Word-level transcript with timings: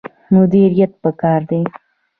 مدیریت 0.33 0.91
پکار 1.03 1.41
دی 1.49 1.61